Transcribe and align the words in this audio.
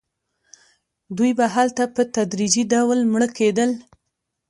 دوی 1.17 1.31
به 1.37 1.45
هلته 1.55 1.83
په 1.95 2.01
تدریجي 2.15 2.63
ډول 2.73 2.99
مړه 3.11 3.27
کېدل. 3.37 3.69